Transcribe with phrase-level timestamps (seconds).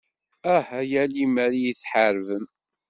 [0.55, 2.45] Ah ya limer iyi-theṛṛbem.